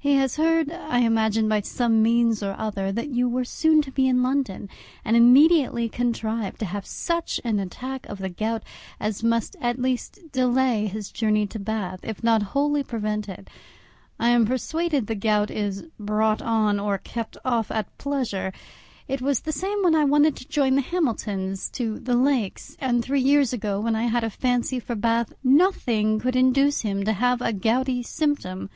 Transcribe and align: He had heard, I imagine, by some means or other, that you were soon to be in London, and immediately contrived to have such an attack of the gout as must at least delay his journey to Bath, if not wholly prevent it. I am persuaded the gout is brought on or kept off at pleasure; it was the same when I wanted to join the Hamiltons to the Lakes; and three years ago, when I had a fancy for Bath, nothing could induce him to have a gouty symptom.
He 0.00 0.14
had 0.16 0.32
heard, 0.32 0.72
I 0.72 0.98
imagine, 0.98 1.48
by 1.48 1.60
some 1.60 2.02
means 2.02 2.42
or 2.42 2.56
other, 2.58 2.90
that 2.90 3.10
you 3.10 3.28
were 3.28 3.44
soon 3.44 3.80
to 3.82 3.92
be 3.92 4.08
in 4.08 4.20
London, 4.20 4.68
and 5.04 5.16
immediately 5.16 5.88
contrived 5.88 6.58
to 6.58 6.64
have 6.64 6.84
such 6.84 7.40
an 7.44 7.60
attack 7.60 8.04
of 8.06 8.18
the 8.18 8.30
gout 8.30 8.64
as 8.98 9.22
must 9.22 9.54
at 9.60 9.78
least 9.78 10.32
delay 10.32 10.88
his 10.88 11.12
journey 11.12 11.46
to 11.46 11.60
Bath, 11.60 12.00
if 12.02 12.20
not 12.24 12.42
wholly 12.50 12.82
prevent 12.82 13.28
it. 13.28 13.46
I 14.18 14.30
am 14.30 14.44
persuaded 14.44 15.06
the 15.06 15.14
gout 15.14 15.52
is 15.52 15.84
brought 16.00 16.42
on 16.42 16.80
or 16.80 16.98
kept 16.98 17.36
off 17.44 17.70
at 17.70 17.96
pleasure; 17.96 18.52
it 19.06 19.22
was 19.22 19.38
the 19.38 19.52
same 19.52 19.82
when 19.84 19.94
I 19.94 20.04
wanted 20.04 20.34
to 20.38 20.48
join 20.48 20.74
the 20.74 20.80
Hamiltons 20.80 21.70
to 21.74 22.00
the 22.00 22.16
Lakes; 22.16 22.76
and 22.80 23.04
three 23.04 23.20
years 23.20 23.52
ago, 23.52 23.78
when 23.78 23.94
I 23.94 24.08
had 24.08 24.24
a 24.24 24.30
fancy 24.30 24.80
for 24.80 24.96
Bath, 24.96 25.32
nothing 25.44 26.18
could 26.18 26.34
induce 26.34 26.80
him 26.80 27.04
to 27.04 27.12
have 27.12 27.40
a 27.40 27.52
gouty 27.52 28.02
symptom. 28.02 28.68